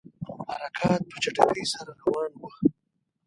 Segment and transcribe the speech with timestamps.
[0.49, 2.49] حرکات په چټکۍ سره روان وه.